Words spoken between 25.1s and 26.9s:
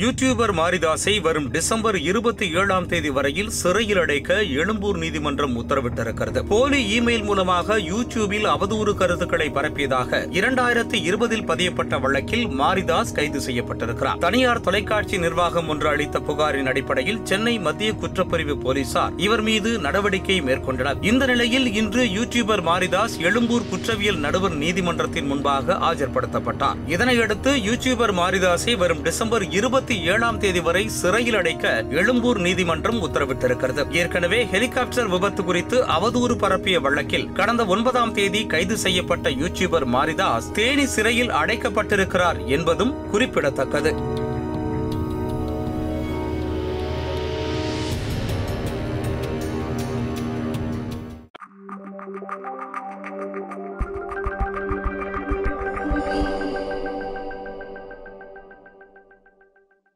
முன்பாக ஆஜர்படுத்தப்பட்டார்.